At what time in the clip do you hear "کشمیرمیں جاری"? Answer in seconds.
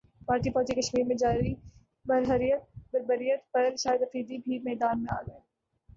0.75-1.53